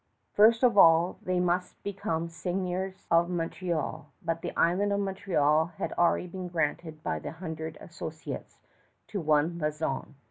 First 0.33 0.63
of 0.63 0.79
all, 0.79 1.19
they 1.21 1.39
must 1.39 1.83
become 1.83 2.27
Seigneurs 2.27 3.05
of 3.11 3.29
Montreal; 3.29 4.11
but 4.25 4.41
the 4.41 4.51
island 4.57 4.91
of 4.91 4.99
Montreal 4.99 5.67
had 5.77 5.93
already 5.93 6.25
been 6.25 6.47
granted 6.47 7.03
by 7.03 7.19
the 7.19 7.33
Hundred 7.33 7.77
Associates 7.79 8.57
to 9.09 9.21
one 9.21 9.59
Lauson. 9.59 10.15